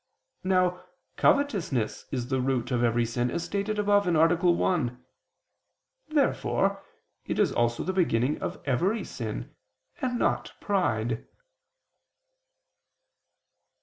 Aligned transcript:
Now 0.43 0.83
covetousness 1.15 2.07
is 2.11 2.29
the 2.29 2.41
root 2.41 2.71
of 2.71 2.83
every 2.83 3.05
sin, 3.05 3.29
as 3.29 3.43
stated 3.43 3.77
above 3.77 4.07
(A. 4.07 4.11
1). 4.35 5.05
Therefore 6.07 6.83
it 7.27 7.37
is 7.37 7.51
also 7.51 7.83
the 7.83 7.93
beginning 7.93 8.41
of 8.41 8.59
every 8.65 9.03
sin, 9.03 9.53
and 10.01 10.17
not 10.17 10.53
pride. 10.59 11.27